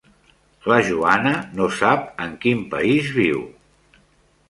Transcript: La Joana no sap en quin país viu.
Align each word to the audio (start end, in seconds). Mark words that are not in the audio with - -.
La 0.71 0.77
Joana 0.87 1.35
no 1.61 1.69
sap 1.81 2.09
en 2.27 2.35
quin 2.47 2.67
país 2.75 3.15
viu. 3.23 3.49